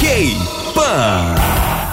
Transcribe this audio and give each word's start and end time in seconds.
K-Pan. 0.00 1.34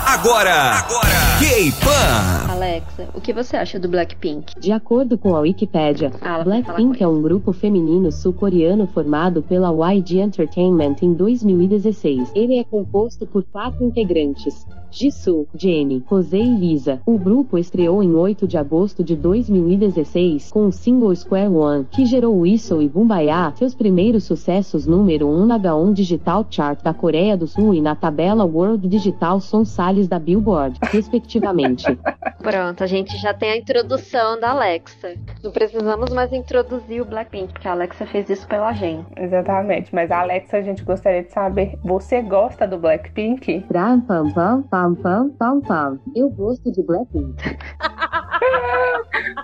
Agora, 0.06 0.79
agora, 0.79 1.38
K-Pan. 1.40 2.36
Alexa, 2.57 3.07
o 3.14 3.22
que 3.22 3.31
você 3.31 3.56
acha 3.56 3.79
do 3.79 3.87
Blackpink? 3.87 4.60
De 4.60 4.71
acordo 4.71 5.15
com 5.15 5.36
a 5.36 5.42
Wikipedia, 5.42 6.10
Fala, 6.10 6.44
Blackpink 6.44 7.04
é 7.04 7.07
um 7.07 7.21
grupo 7.21 7.54
feminino 7.54 8.12
sul-coreano 8.12 8.88
formado 8.88 9.44
pela 9.44 9.70
YG 9.94 10.21
Entertainment 10.21 10.96
em 11.04 11.14
2016. 11.14 12.32
Ele 12.34 12.57
é 12.57 12.64
composto 12.64 13.28
por 13.28 13.43
quatro 13.43 13.86
integrantes: 13.86 14.66
Jisoo, 14.89 15.48
Jennie, 15.54 16.04
Rosé 16.07 16.39
e 16.39 16.55
Lisa. 16.55 17.00
O 17.05 17.20
grupo 17.20 17.59
estreou 17.59 18.02
em 18.02 18.16
8 18.16 18.48
de 18.48 18.58
agosto 18.58 19.04
de 19.04 19.16
2016 19.16 20.50
com 20.50 20.66
o 20.66 20.71
single 20.71 21.16
Square 21.16 21.50
One, 21.50 21.86
que 21.92 22.08
gerou 22.08 22.39
Whistle 22.39 22.82
e 22.82 22.89
Bumbaya, 22.89 23.54
seus 23.55 23.76
primeiros 23.76 24.24
sucessos 24.24 24.88
número 24.88 25.28
1 25.28 25.46
na 25.46 25.60
H1 25.60 25.94
Digital 25.94 26.44
Chart 26.50 26.82
da 26.82 26.92
Coreia 26.92 27.38
do 27.38 27.46
Sul 27.46 27.76
e 27.76 27.82
na 27.82 27.94
tabela 27.94 28.46
World 28.46 28.88
Digital 28.88 29.39
Song 29.39 29.64
Sales 29.64 30.08
da 30.08 30.17
Billboard, 30.17 30.80
respectivamente. 30.91 31.85
Pronto, 32.40 32.84
a 32.84 32.88
gente 32.88 33.17
já 33.17 33.34
tem 33.34 33.52
a 33.52 33.58
introdução 33.58 34.40
da 34.40 34.52
Alexa. 34.52 35.16
Não 35.44 35.52
precisamos 35.52 36.12
mais 36.12 36.31
introduzir 36.31 37.02
o 37.02 37.05
Blackpink, 37.05 37.53
porque 37.53 37.67
a 37.67 37.72
Alexa 37.72 38.05
fez 38.05 38.30
isso 38.30 38.48
pela 38.48 38.73
gente. 38.73 39.08
Exatamente, 39.17 39.94
mas 39.94 40.12
a 40.12 40.22
Alexa, 40.22 40.58
a 40.58 40.62
gente 40.62 40.84
gostaria 40.84 41.23
de 41.23 41.31
saber, 41.31 41.77
você 41.84 42.22
gosta 42.22 42.67
do 42.67 42.77
Blackpink? 42.77 43.66
Pam, 43.72 44.02
pam, 44.02 44.31
pam, 44.31 44.63
pam, 44.95 45.30
pam, 45.30 45.62
pam. 45.62 46.00
Eu 46.16 46.30
gosto 46.30 46.72
de 46.72 46.84
Blackpink. 46.84 47.36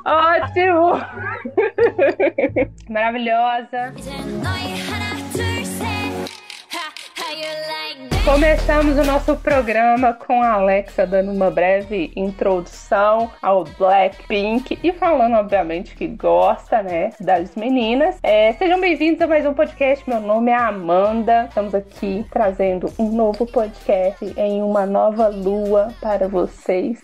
Ótimo! 0.05 0.99
Maravilhosa! 2.89 3.93
Começamos 8.25 8.97
o 8.97 9.03
nosso 9.03 9.35
programa 9.35 10.13
com 10.13 10.41
a 10.41 10.53
Alexa 10.53 11.05
dando 11.05 11.29
uma 11.33 11.51
breve 11.51 12.09
introdução 12.15 13.29
ao 13.41 13.65
Blackpink 13.65 14.79
e 14.81 14.93
falando, 14.93 15.35
obviamente, 15.35 15.93
que 15.93 16.07
gosta, 16.07 16.81
né, 16.81 17.09
das 17.19 17.53
meninas. 17.55 18.15
É, 18.23 18.53
sejam 18.53 18.79
bem-vindos 18.79 19.21
a 19.21 19.27
mais 19.27 19.45
um 19.45 19.53
podcast. 19.53 20.09
Meu 20.09 20.21
nome 20.21 20.51
é 20.51 20.55
Amanda. 20.55 21.47
Estamos 21.49 21.75
aqui 21.75 22.25
trazendo 22.31 22.89
um 22.97 23.09
novo 23.11 23.45
podcast 23.45 24.33
em 24.37 24.61
uma 24.63 24.85
nova 24.85 25.27
lua 25.27 25.93
para 26.01 26.29
vocês. 26.29 27.01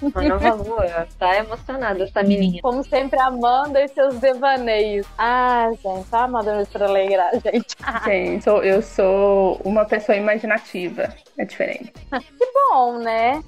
Uma 0.00 0.22
nova 0.22 0.54
lua. 0.54 1.06
Tá 1.18 1.36
emocionada 1.36 2.04
essa 2.04 2.22
menina. 2.22 2.58
Como 2.62 2.84
sempre, 2.84 3.18
Amanda 3.18 3.82
e 3.82 3.88
seus 3.88 4.20
devaneios. 4.20 5.04
Ah, 5.18 5.68
gente, 5.82 6.06
a 6.12 6.22
Amanda 6.24 6.54
me 6.56 6.64
para 6.66 6.86
alegrar, 6.86 7.32
gente. 7.40 7.74
Gente, 8.04 8.44
sou- 8.44 8.62
eu 8.62 8.80
sou 8.80 9.60
uma 9.64 9.84
pessoa 9.84 10.11
imaginativa. 10.16 11.14
É 11.38 11.44
diferente. 11.44 11.92
Que 11.92 12.52
bom, 12.70 12.98
né? 12.98 13.42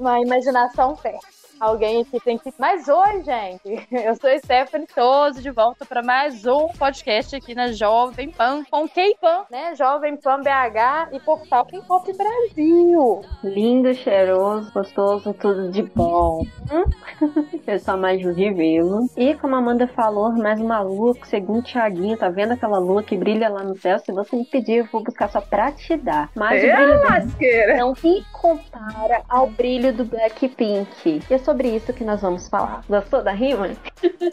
Uma 0.00 0.20
imaginação 0.20 0.96
fértil. 0.96 1.43
Alguém 1.60 2.02
aqui 2.02 2.20
tem 2.20 2.36
que. 2.36 2.52
Mas 2.58 2.88
oi, 2.88 3.22
gente! 3.22 3.86
Eu 3.90 4.14
sou 4.16 4.28
Stephanie 4.38 4.86
Toso, 4.92 5.40
de 5.40 5.50
volta 5.50 5.84
para 5.86 6.02
mais 6.02 6.44
um 6.44 6.68
podcast 6.68 7.34
aqui 7.36 7.54
na 7.54 7.72
Jovem 7.72 8.30
Pan, 8.30 8.64
com 8.70 8.88
K-Pan, 8.88 9.44
né? 9.50 9.74
Jovem 9.76 10.16
Pan 10.16 10.40
BH 10.40 11.14
e 11.14 11.20
portal 11.20 11.64
K-Pop 11.64 12.12
Brasil. 12.12 13.22
Lindo, 13.42 13.94
cheiroso, 13.94 14.70
gostoso, 14.72 15.32
tudo 15.34 15.70
de 15.70 15.82
bom. 15.82 16.44
Hum? 16.72 16.84
Eu 17.66 17.78
sou 17.78 17.94
a 17.94 17.96
Maju 17.96 18.32
Rivelo. 18.32 19.06
E 19.16 19.34
como 19.34 19.54
a 19.54 19.58
Amanda 19.58 19.86
falou, 19.86 20.32
mais 20.32 20.60
uma 20.60 20.80
lua, 20.80 21.14
segundo 21.24 21.60
o 21.60 21.62
Thiaguinho, 21.62 22.16
tá 22.18 22.28
vendo 22.28 22.52
aquela 22.52 22.78
lua 22.78 23.02
que 23.02 23.16
brilha 23.16 23.48
lá 23.48 23.62
no 23.62 23.76
céu? 23.78 23.98
Se 24.00 24.12
você 24.12 24.36
me 24.36 24.44
pedir, 24.44 24.78
eu 24.78 24.84
vou 24.86 25.02
buscar 25.02 25.28
só 25.30 25.40
pra 25.40 25.72
te 25.72 25.96
dar. 25.96 26.28
Mas 26.34 26.62
o 26.62 26.66
É, 26.66 26.76
brilho 26.76 26.90
dela 27.00 27.08
lasqueira! 27.20 27.76
não 27.76 27.94
se 27.94 28.24
compara 28.32 29.22
ao 29.28 29.46
brilho 29.46 29.92
do 29.94 30.04
Blackpink. 30.04 31.22
E 31.30 31.34
é 31.34 31.38
sobre 31.44 31.68
isso 31.68 31.92
que 31.92 32.04
nós 32.04 32.20
vamos 32.20 32.48
falar. 32.48 32.82
Gostou 32.88 33.22
da 33.22 33.32
rima? 33.32 33.70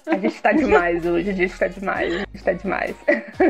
A 0.08 0.18
gente 0.18 0.42
tá 0.42 0.52
demais 0.52 1.06
hoje, 1.06 1.30
a 1.30 1.34
gente 1.34 1.58
tá 1.58 1.68
demais, 1.68 2.14
a 2.14 2.18
gente 2.20 2.44
tá 2.44 2.54
demais. 2.54 2.96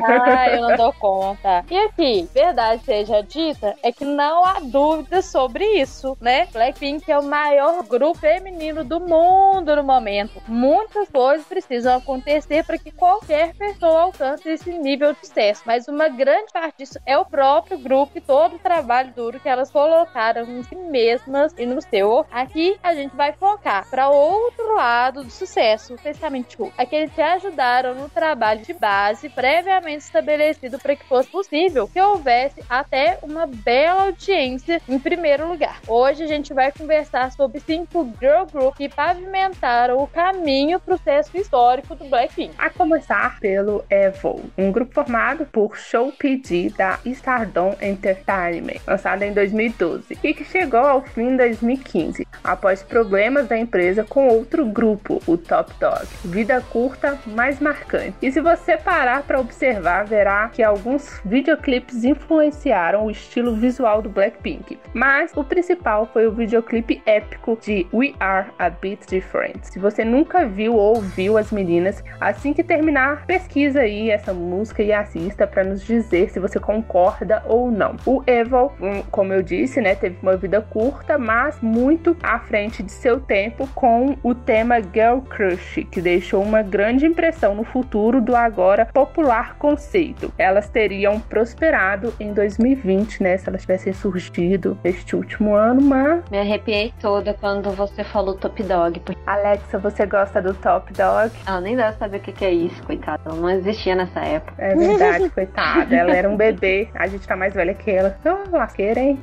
Ah, 0.04 0.50
eu 0.50 0.62
não 0.62 0.76
dou 0.76 0.94
conta. 0.94 1.64
E 1.70 1.78
aqui, 1.78 2.28
verdade 2.34 2.84
seja 2.84 3.22
dita, 3.22 3.76
é 3.84 3.92
que 3.92 4.06
não 4.06 4.44
há 4.44 4.60
dúvida 4.62 5.22
sobre 5.22 5.66
isso, 5.80 6.18
né? 6.20 6.48
Blackpink 6.52 7.10
é 7.12 7.18
o 7.18 7.24
maior 7.24 7.84
grupo 7.84 8.20
feminino 8.20 8.84
do 8.84 9.00
mundo 9.00 9.76
no 9.76 9.84
momento. 9.84 10.42
Muitas 10.48 11.10
coisas 11.10 11.46
precisam 11.46 11.98
acontecer 11.98 12.64
para 12.64 12.78
que 12.78 12.92
qualquer 12.92 13.54
pessoa 13.56 14.02
alcance 14.02 14.50
esse 14.50 14.72
nível 14.72 15.14
de 15.14 15.28
sucesso. 15.28 15.64
Mas 15.66 15.88
uma 15.88 16.10
grande 16.10 16.52
parte 16.52 16.80
disso 16.80 17.00
é 17.06 17.18
o 17.18 17.26
próprio 17.26 17.78
grupo 17.78 18.12
e 18.16 18.22
todo 18.22 18.56
o 18.56 18.60
trabalho 18.60 19.14
duro 19.16 19.40
que 19.40 19.50
elas 19.50 19.72
colocaram 19.72 20.44
em 20.44 20.64
si 20.64 20.76
mesmas 20.76 21.54
e 21.58 21.66
no 21.66 21.82
seu. 21.82 22.26
Aqui 22.32 22.78
a 22.84 22.94
gente 22.94 23.16
vai 23.16 23.34
focar 23.34 23.51
para 23.90 24.10
outro 24.10 24.76
lado 24.76 25.24
do 25.24 25.30
sucesso, 25.30 25.94
especialmente 25.96 26.56
o- 26.62 26.72
aqueles 26.78 27.12
que 27.12 27.22
ajudaram 27.22 27.96
no 27.96 28.10
trabalho 28.10 28.62
de 28.62 28.74
base 28.74 29.30
previamente 29.30 30.04
estabelecido 30.04 30.80
para 30.80 30.96
que 30.96 31.06
fosse 31.06 31.30
possível 31.30 31.88
que 31.88 32.00
houvesse 32.00 32.64
até 32.70 33.20
uma 33.22 33.46
bela 33.48 34.04
audiência 34.04 34.82
em 34.88 34.98
primeiro 35.00 35.48
lugar. 35.48 35.80
Hoje 35.88 36.24
a 36.24 36.28
gente 36.28 36.54
vai 36.54 36.72
conversar 36.72 37.32
sobre 37.32 37.60
cinco 37.60 38.10
girl 38.20 38.46
groups 38.52 38.78
que 38.78 38.90
pavimentaram 38.90 39.98
o 39.98 40.08
caminho 40.08 40.80
para 40.80 40.96
o 40.96 40.98
sucesso 40.98 41.36
histórico 41.38 41.96
do 41.96 42.06
Blackpink. 42.06 42.54
A 42.58 42.70
começar 42.70 43.40
pelo 43.40 43.84
Evil, 43.90 44.42
um 44.58 44.72
grupo 44.72 44.94
formado 44.94 45.46
por 45.46 45.78
Show 45.78 46.12
PD 46.14 46.70
da 46.78 47.00
Stardom 47.06 47.76
Entertainment, 47.82 48.80
lançado 48.88 49.24
em 49.24 49.34
2012, 49.34 50.18
e 50.24 50.34
que 50.34 50.44
chegou 50.44 50.80
ao 50.80 51.02
fim 51.02 51.30
em 51.30 51.38
2015, 51.38 52.28
após 52.44 52.84
problemas 52.84 53.41
da 53.44 53.58
empresa 53.58 54.04
com 54.04 54.28
outro 54.28 54.66
grupo, 54.66 55.22
o 55.28 55.38
Top 55.38 55.72
Dog. 55.80 56.08
Vida 56.24 56.62
curta, 56.62 57.20
mais 57.26 57.60
marcante. 57.60 58.16
E 58.22 58.32
se 58.32 58.42
você 58.42 58.78
parar 58.78 59.24
para 59.24 59.40
observar, 59.40 60.06
verá 60.06 60.50
que 60.50 60.64
alguns 60.64 61.22
videoclipes 61.26 62.04
influenciaram 62.04 63.06
o 63.06 63.12
estilo 63.12 63.56
visual 63.56 64.02
do 64.02 64.10
Blackpink, 64.10 64.80
mas 64.94 65.32
o 65.36 65.44
principal 65.44 66.10
foi 66.12 66.28
o 66.28 66.32
videoclipe 66.32 67.02
épico 67.06 67.58
de 67.62 67.88
We 67.94 68.14
Are 68.20 68.50
a 68.60 68.70
Bit 68.70 69.08
Different. 69.08 69.64
Se 69.64 69.80
você 69.80 70.04
nunca 70.04 70.46
viu 70.46 70.76
ou 70.76 70.96
ouviu 70.96 71.38
as 71.38 71.52
meninas, 71.52 72.04
assim 72.20 72.54
que 72.54 72.64
terminar, 72.64 73.26
pesquisa 73.26 73.82
aí 73.82 74.10
essa 74.10 74.34
música 74.34 74.84
e 74.84 74.92
assista 74.94 75.48
para 75.48 75.64
nos 75.64 75.84
dizer 75.84 76.30
se 76.30 76.40
você 76.40 76.60
concorda 76.60 77.44
ou 77.46 77.72
não. 77.72 77.96
O 78.06 78.24
Evil, 78.28 78.72
hum, 78.80 79.04
como 79.10 79.34
eu 79.34 79.42
disse, 79.42 79.82
né, 79.82 79.96
teve 79.96 80.18
uma 80.22 80.38
vida 80.38 80.62
curta, 80.62 81.18
mas 81.18 81.60
muito 81.62 82.16
à 82.22 82.40
frente 82.40 82.84
de 82.84 82.92
seu 82.92 83.20
tempo 83.32 83.66
com 83.74 84.18
o 84.22 84.36
tema 84.36 84.82
Girl 84.82 85.20
Crush, 85.20 85.86
que 85.90 86.02
deixou 86.02 86.44
uma 86.44 86.62
grande 86.62 87.06
impressão 87.06 87.56
no 87.56 87.64
futuro 87.64 88.20
do 88.20 88.36
agora 88.36 88.88
popular 88.88 89.56
conceito. 89.58 90.34
Elas 90.38 90.68
teriam 90.68 91.18
prosperado 91.18 92.14
em 92.20 92.34
2020, 92.34 93.24
né, 93.24 93.38
se 93.38 93.48
elas 93.48 93.62
tivessem 93.62 93.94
surgido 93.94 94.78
este 94.84 95.16
último 95.16 95.56
ano, 95.56 95.82
mas 95.82 96.30
Me 96.30 96.40
arrepiei 96.40 96.94
toda 97.00 97.34
quando 97.34 97.72
você 97.72 98.04
falou 98.04 98.36
Top 98.36 98.62
Dog. 98.64 99.02
Alexa, 99.26 99.80
você 99.80 100.06
gosta 100.06 100.42
do 100.42 100.54
Top 100.54 100.92
Dog? 100.92 101.32
ela 101.48 101.62
nem 101.62 101.78
deve 101.78 101.98
saber 101.98 102.18
o 102.18 102.20
que 102.20 102.34
que 102.34 102.44
é 102.44 102.52
isso, 102.52 102.84
coitada. 102.84 103.22
Ela 103.26 103.36
não 103.36 103.50
existia 103.50 103.96
nessa 103.96 104.20
época. 104.20 104.62
É 104.62 104.76
verdade, 104.76 105.30
coitada. 105.30 105.96
Ela 105.96 106.14
era 106.14 106.30
um 106.30 106.36
bebê. 106.36 106.90
A 106.96 107.08
gente 107.08 107.26
tá 107.26 107.38
mais 107.38 107.54
velha 107.54 107.74
que 107.74 107.92
ela. 107.92 108.18
Oh, 108.26 108.58
lasqueira, 108.58 109.00
hein? 109.00 109.18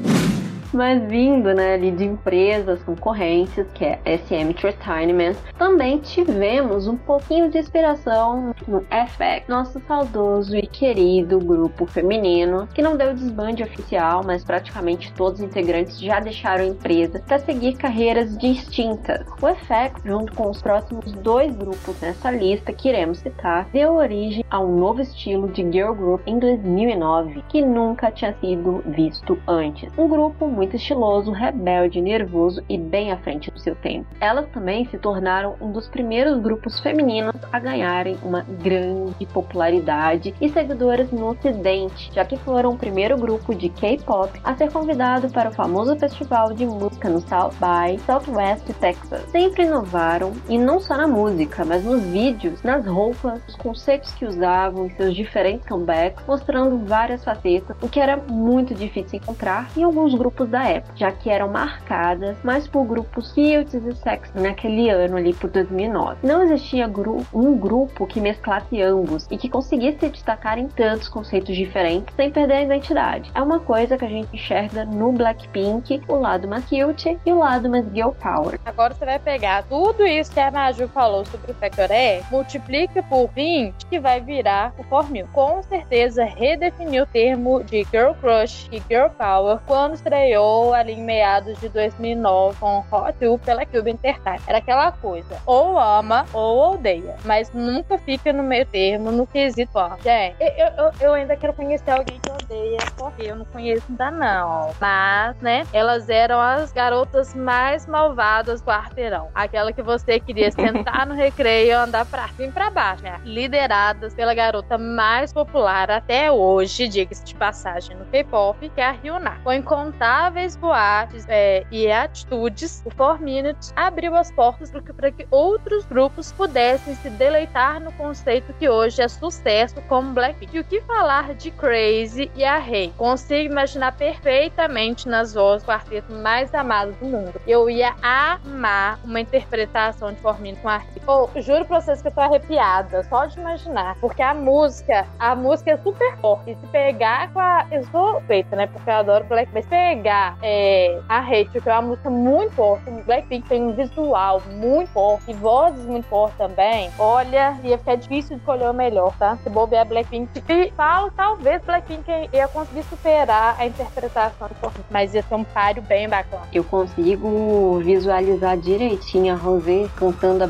Mas 0.72 1.02
vindo, 1.08 1.54
né, 1.54 1.74
ali 1.74 1.90
de 1.90 2.04
empresas 2.04 2.82
concorrentes, 2.82 3.66
que 3.72 3.84
é 3.84 3.98
SM 4.04 4.50
Entertainment, 4.50 5.34
também 5.58 5.98
tivemos 5.98 6.86
um 6.86 6.96
pouquinho 6.96 7.50
de 7.50 7.58
inspiração 7.58 8.54
no 8.66 8.80
FX, 8.82 9.48
nosso 9.48 9.80
saudoso 9.86 10.54
e 10.54 10.66
querido 10.66 11.38
grupo 11.38 11.86
feminino, 11.86 12.68
que 12.74 12.82
não 12.82 12.96
deu 12.96 13.14
desbande 13.14 13.62
oficial, 13.62 14.22
mas 14.24 14.44
praticamente 14.44 15.12
todos 15.14 15.40
os 15.40 15.46
integrantes 15.46 15.98
já 15.98 16.20
deixaram 16.20 16.64
a 16.64 16.68
empresa 16.68 17.22
para 17.26 17.38
seguir 17.38 17.74
carreiras 17.76 18.36
distintas. 18.36 19.26
O 19.40 19.46
FX, 19.46 20.02
junto 20.04 20.34
com 20.34 20.50
os 20.50 20.60
próximos 20.60 21.12
dois 21.12 21.54
grupos 21.56 21.98
nessa 22.00 22.30
lista 22.30 22.72
que 22.72 22.88
iremos 22.88 23.18
citar, 23.18 23.68
deu 23.72 23.94
origem 23.94 24.44
a 24.50 24.60
um 24.60 24.76
novo 24.76 25.00
estilo 25.00 25.48
de 25.48 25.62
girl 25.62 25.94
group 25.94 26.20
em 26.26 26.38
2009, 26.38 27.42
que 27.48 27.62
nunca 27.62 28.10
tinha 28.10 28.34
sido 28.34 28.82
visto 28.86 29.38
antes. 29.46 29.90
Um 29.96 30.08
grupo 30.08 30.46
muito 30.58 30.74
estiloso, 30.74 31.30
rebelde, 31.30 32.00
nervoso 32.00 32.60
e 32.68 32.76
bem 32.76 33.12
à 33.12 33.16
frente 33.18 33.48
do 33.48 33.60
seu 33.60 33.76
tempo. 33.76 34.08
Elas 34.20 34.48
também 34.48 34.84
se 34.86 34.98
tornaram 34.98 35.54
um 35.60 35.70
dos 35.70 35.86
primeiros 35.86 36.40
grupos 36.40 36.80
femininos 36.80 37.36
a 37.52 37.60
ganharem 37.60 38.18
uma 38.24 38.42
grande 38.42 39.24
popularidade 39.26 40.34
e 40.40 40.48
seguidoras 40.48 41.12
no 41.12 41.28
ocidente, 41.28 42.10
já 42.12 42.24
que 42.24 42.36
foram 42.38 42.72
o 42.72 42.76
primeiro 42.76 43.16
grupo 43.16 43.54
de 43.54 43.68
K-pop 43.68 44.32
a 44.42 44.56
ser 44.56 44.72
convidado 44.72 45.30
para 45.30 45.50
o 45.50 45.54
famoso 45.54 45.96
festival 45.96 46.52
de 46.52 46.66
música 46.66 47.08
no 47.08 47.20
South 47.20 47.52
by 47.52 47.96
Southwest 48.00 48.66
Texas. 48.80 49.30
Sempre 49.30 49.64
inovaram 49.64 50.32
e 50.48 50.58
não 50.58 50.80
só 50.80 50.96
na 50.96 51.06
música, 51.06 51.64
mas 51.64 51.84
nos 51.84 52.02
vídeos, 52.02 52.64
nas 52.64 52.84
roupas, 52.84 53.40
os 53.46 53.54
conceitos 53.54 54.12
que 54.14 54.24
usavam 54.24 54.86
e 54.86 54.90
seus 54.94 55.14
diferentes 55.14 55.68
comebacks, 55.68 56.26
mostrando 56.26 56.84
várias 56.84 57.22
facetas, 57.22 57.76
o 57.80 57.88
que 57.88 58.00
era 58.00 58.16
muito 58.16 58.74
difícil 58.74 59.20
encontrar 59.22 59.70
em 59.76 59.84
alguns 59.84 60.16
grupos 60.16 60.47
da 60.48 60.64
época, 60.64 60.94
já 60.96 61.12
que 61.12 61.30
eram 61.30 61.48
marcadas 61.48 62.36
mais 62.42 62.66
por 62.66 62.84
grupos 62.84 63.28
cute 63.28 63.76
e 63.76 63.94
sexy 63.96 64.32
naquele 64.34 64.90
ano 64.90 65.16
ali 65.16 65.34
por 65.34 65.50
2009. 65.50 66.26
Não 66.26 66.42
existia 66.42 66.86
gru 66.86 67.24
um 67.32 67.56
grupo 67.56 68.06
que 68.06 68.20
mesclasse 68.20 68.80
ambos 68.82 69.26
e 69.30 69.36
que 69.36 69.48
conseguisse 69.48 69.98
se 70.00 70.08
destacar 70.08 70.58
em 70.58 70.68
tantos 70.68 71.08
conceitos 71.08 71.54
diferentes 71.54 72.14
sem 72.16 72.30
perder 72.30 72.54
a 72.54 72.62
identidade. 72.62 73.30
É 73.34 73.42
uma 73.42 73.60
coisa 73.60 73.96
que 73.96 74.04
a 74.04 74.08
gente 74.08 74.34
enxerga 74.34 74.84
no 74.84 75.12
Blackpink, 75.12 76.02
o 76.08 76.16
lado 76.16 76.48
mais 76.48 76.64
cute 76.64 77.18
e 77.24 77.32
o 77.32 77.38
lado 77.38 77.68
mais 77.68 77.84
girl 77.92 78.10
power. 78.10 78.58
Agora 78.64 78.94
você 78.94 79.04
vai 79.04 79.18
pegar 79.18 79.64
tudo 79.64 80.06
isso 80.06 80.32
que 80.32 80.40
a 80.40 80.50
Maju 80.50 80.88
falou 80.88 81.24
sobre 81.24 81.52
o 81.52 81.56
E, 81.92 82.22
multiplica 82.30 83.02
por 83.02 83.28
20 83.34 83.86
que 83.86 83.98
vai 83.98 84.20
virar 84.20 84.72
o 84.78 84.84
Formil. 84.84 85.28
Com 85.32 85.62
certeza 85.62 86.24
redefiniu 86.24 87.04
o 87.04 87.06
termo 87.06 87.62
de 87.64 87.84
girl 87.90 88.12
crush 88.20 88.68
e 88.72 88.82
girl 88.88 89.08
power 89.16 89.58
quando 89.66 89.94
estreou 89.94 90.37
ali 90.74 90.92
em 90.92 91.02
meados 91.02 91.58
de 91.60 91.68
2009 91.68 92.58
com 92.58 92.84
Hot 92.90 93.16
2 93.20 93.40
pela 93.42 93.64
Cube 93.64 93.90
Entertainment. 93.90 94.42
Era 94.46 94.58
aquela 94.58 94.92
coisa, 94.92 95.40
ou 95.46 95.78
ama 95.78 96.24
ou 96.32 96.74
odeia, 96.74 97.16
mas 97.24 97.50
nunca 97.52 97.98
fica 97.98 98.32
no 98.32 98.42
meio 98.42 98.66
termo 98.66 99.10
no 99.10 99.26
quesito 99.26 99.70
ó. 99.74 99.96
Gente, 100.02 100.36
eu, 100.40 100.66
eu, 100.84 100.92
eu 101.00 101.14
ainda 101.14 101.36
quero 101.36 101.52
conhecer 101.52 101.90
alguém 101.90 102.18
que 102.20 102.30
odeia, 102.30 102.78
porque 102.96 103.22
eu 103.22 103.36
não 103.36 103.44
conheço 103.46 103.84
ainda 103.88 104.10
não. 104.10 104.70
Mas, 104.80 105.36
né, 105.40 105.66
elas 105.72 106.08
eram 106.08 106.40
as 106.40 106.72
garotas 106.72 107.34
mais 107.34 107.86
malvadas 107.86 108.60
do 108.60 108.66
quarteirão. 108.66 109.28
Aquela 109.34 109.72
que 109.72 109.82
você 109.82 110.20
queria 110.20 110.50
sentar 110.50 111.06
no 111.06 111.14
recreio 111.16 111.68
e 111.68 111.72
andar 111.72 112.04
pra 112.06 112.28
cima 112.28 112.48
e 112.48 112.52
pra 112.52 112.70
baixo, 112.70 113.02
né? 113.02 113.20
Lideradas 113.24 114.14
pela 114.14 114.34
garota 114.34 114.78
mais 114.78 115.32
popular 115.32 115.90
até 115.90 116.30
hoje, 116.30 116.88
diga-se 116.88 117.24
de 117.24 117.34
passagem, 117.34 117.96
no 117.96 118.04
K-pop, 118.06 118.68
que 118.68 118.80
é 118.80 118.86
a 118.86 118.92
Hyuna. 118.92 119.38
Com 119.42 119.52
incontáveis 119.52 120.27
boates 120.56 121.24
é, 121.28 121.64
e 121.70 121.90
atitudes, 121.90 122.82
o 122.84 122.94
4 122.94 123.24
Minutes 123.24 123.72
abriu 123.74 124.14
as 124.14 124.30
portas 124.30 124.70
para 124.70 125.10
que 125.10 125.26
outros 125.30 125.84
grupos 125.86 126.32
pudessem 126.32 126.94
se 126.96 127.10
deleitar 127.10 127.80
no 127.80 127.92
conceito 127.92 128.52
que 128.54 128.68
hoje 128.68 129.02
é 129.02 129.08
sucesso 129.08 129.80
como 129.82 130.12
Blackpink. 130.12 130.56
E 130.56 130.60
o 130.60 130.64
que 130.64 130.80
falar 130.82 131.34
de 131.34 131.50
Crazy 131.50 132.30
e 132.34 132.44
a 132.44 132.58
Rei? 132.58 132.92
Consigo 132.96 133.50
imaginar 133.50 133.92
perfeitamente 133.92 135.08
nas 135.08 135.34
vozes 135.34 135.62
do 135.62 135.68
quarteto 135.68 136.12
mais 136.12 136.54
amado 136.54 136.92
do 136.92 137.06
mundo. 137.06 137.40
Eu 137.46 137.68
ia 137.68 137.94
amar 138.02 138.98
uma 139.04 139.20
interpretação 139.20 140.12
de 140.12 140.20
Formino 140.20 140.56
com 140.58 140.68
a 140.68 140.78
Rei. 140.78 140.97
Oh, 141.10 141.26
juro 141.40 141.64
pra 141.64 141.80
vocês 141.80 142.02
que 142.02 142.08
eu 142.08 142.12
tô 142.12 142.20
arrepiada, 142.20 143.02
só 143.04 143.24
de 143.24 143.40
imaginar. 143.40 143.96
Porque 143.98 144.20
a 144.20 144.34
música, 144.34 145.06
a 145.18 145.34
música 145.34 145.70
é 145.70 145.78
super 145.78 146.18
forte. 146.18 146.50
E 146.50 146.54
se 146.54 146.66
pegar 146.66 147.32
com 147.32 147.40
a. 147.40 147.66
Eu 147.70 147.82
sou 147.84 148.20
feita, 148.26 148.54
né? 148.54 148.66
Porque 148.66 148.90
eu 148.90 148.94
adoro 148.94 149.24
Blackpink. 149.24 149.54
Mas 149.54 149.66
pegar 149.66 150.36
é, 150.42 151.00
a 151.08 151.20
Rachel, 151.20 151.62
que 151.62 151.68
é 151.70 151.72
uma 151.72 151.80
música 151.80 152.10
muito 152.10 152.52
forte. 152.52 152.90
O 152.90 153.02
Blackpink 153.04 153.48
tem 153.48 153.62
um 153.62 153.72
visual 153.72 154.42
muito 154.50 154.90
forte 154.90 155.30
e 155.30 155.32
vozes 155.32 155.86
muito 155.86 156.06
fortes 156.08 156.36
também. 156.36 156.90
Olha, 156.98 157.56
ia 157.64 157.78
ficar 157.78 157.94
difícil 157.94 158.36
de 158.36 158.42
escolher 158.42 158.68
o 158.68 158.74
melhor, 158.74 159.16
tá? 159.18 159.38
Se 159.42 159.48
bobear 159.48 159.86
Blackpink. 159.86 160.44
E 160.46 160.70
falo, 160.72 161.10
talvez 161.12 161.62
Blackpink 161.62 162.28
ia 162.34 162.48
conseguir 162.48 162.82
superar 162.82 163.56
a 163.58 163.64
interpretação. 163.64 164.50
Mas 164.90 165.14
ia 165.14 165.22
ser 165.22 165.34
um 165.36 165.44
páreo 165.44 165.82
bem 165.84 166.06
bacana. 166.06 166.42
Eu 166.52 166.64
consigo 166.64 167.78
visualizar 167.78 168.58
direitinho 168.58 169.32
a 169.32 169.36
Rosé 169.38 169.88
cantando 169.96 170.44
a 170.44 170.46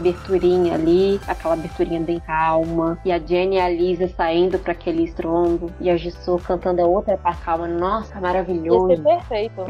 aberturinha 0.48 0.74
ali, 0.74 1.20
aquela 1.26 1.54
aberturinha 1.54 2.00
bem 2.00 2.20
calma, 2.20 2.98
e 3.04 3.12
a 3.12 3.18
Jenny 3.18 3.56
e 3.56 3.60
a 3.60 3.68
Lisa 3.68 4.08
saindo 4.08 4.58
para 4.58 4.72
aquele 4.72 5.04
estrondo, 5.04 5.70
e 5.80 5.90
a 5.90 5.96
Jisoo 5.96 6.38
cantando 6.38 6.80
a 6.80 6.86
outra 6.86 7.16
parte 7.16 7.42
calma. 7.42 7.66
Nossa, 7.66 8.18
maravilhoso. 8.20 8.90
Ia 8.90 8.96
ser 8.96 9.02
perfeito. 9.02 9.64